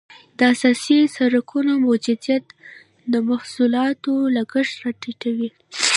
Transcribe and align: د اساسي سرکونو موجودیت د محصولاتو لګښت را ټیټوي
د 0.37 0.39
اساسي 0.53 0.97
سرکونو 1.15 1.71
موجودیت 1.87 2.45
د 3.11 3.13
محصولاتو 3.29 4.13
لګښت 4.35 4.75
را 4.83 4.91
ټیټوي 5.01 5.49